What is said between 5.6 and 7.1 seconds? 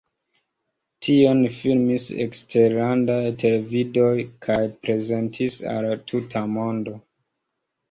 al la tuta mondo.